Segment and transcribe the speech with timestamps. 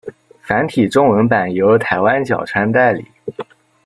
[0.41, 3.05] 繁体中文版由台湾角川代理。